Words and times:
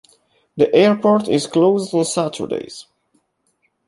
The 0.57 0.73
airport 0.75 1.27
is 1.27 1.45
closed 1.45 1.93
on 1.93 2.05
Saturdays. 2.05 2.87